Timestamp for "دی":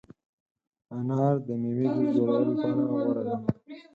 3.25-3.35